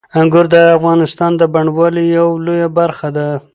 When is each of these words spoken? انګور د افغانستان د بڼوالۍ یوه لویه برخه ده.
انګور 0.19 0.45
د 0.53 0.55
افغانستان 0.77 1.31
د 1.37 1.41
بڼوالۍ 1.53 2.05
یوه 2.17 2.33
لویه 2.45 2.69
برخه 2.77 3.07
ده. 3.15 3.27